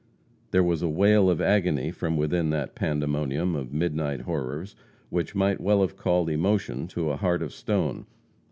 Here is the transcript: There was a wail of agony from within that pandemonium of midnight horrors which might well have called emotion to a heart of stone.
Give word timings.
There 0.49 0.63
was 0.63 0.81
a 0.81 0.89
wail 0.89 1.29
of 1.29 1.39
agony 1.39 1.91
from 1.91 2.17
within 2.17 2.49
that 2.49 2.73
pandemonium 2.73 3.53
of 3.53 3.71
midnight 3.71 4.21
horrors 4.21 4.75
which 5.11 5.35
might 5.35 5.61
well 5.61 5.81
have 5.81 5.95
called 5.95 6.27
emotion 6.27 6.87
to 6.87 7.11
a 7.11 7.17
heart 7.17 7.43
of 7.43 7.53
stone. 7.53 8.07